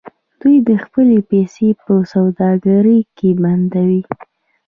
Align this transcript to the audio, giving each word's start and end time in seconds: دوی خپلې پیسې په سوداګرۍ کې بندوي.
دوی 0.41 0.77
خپلې 0.85 1.17
پیسې 1.31 1.67
په 1.83 1.93
سوداګرۍ 2.13 2.99
کې 3.17 3.29
بندوي. 3.41 4.01